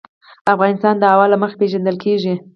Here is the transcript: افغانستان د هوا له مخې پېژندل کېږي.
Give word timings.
افغانستان 0.53 0.95
د 0.99 1.03
هوا 1.13 1.25
له 1.31 1.37
مخې 1.41 1.59
پېژندل 1.61 1.95
کېږي. 2.05 2.33